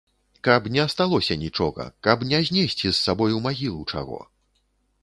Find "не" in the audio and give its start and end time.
0.75-0.79, 2.33-2.41